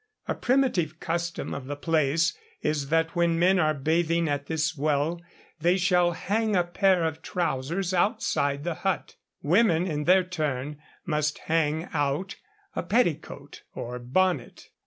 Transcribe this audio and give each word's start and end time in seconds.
A 0.27 0.33
primitive 0.33 0.99
custom 0.99 1.53
of 1.53 1.67
the 1.67 1.75
place 1.75 2.35
is 2.63 2.89
that 2.89 3.15
when 3.15 3.37
men 3.37 3.59
are 3.59 3.75
bathing 3.75 4.27
at 4.27 4.47
this 4.47 4.75
well 4.75 5.21
they 5.59 5.77
shall 5.77 6.13
hang 6.13 6.55
a 6.55 6.63
pair 6.63 7.03
of 7.03 7.21
trousers 7.21 7.93
outside 7.93 8.63
the 8.63 8.73
hut; 8.81 9.15
women, 9.43 9.85
in 9.85 10.05
their 10.05 10.23
turn, 10.23 10.81
must 11.05 11.37
hang 11.37 11.87
out 11.93 12.37
a 12.75 12.81
petticoat 12.81 13.61
or 13.75 13.99
bonnet. 13.99 14.71